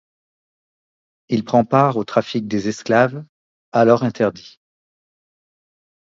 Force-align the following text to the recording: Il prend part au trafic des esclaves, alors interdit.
Il 1.29 1.43
prend 1.45 1.63
part 1.63 1.95
au 1.95 2.03
trafic 2.03 2.47
des 2.47 2.67
esclaves, 2.67 3.23
alors 3.71 4.01
interdit. 4.01 4.59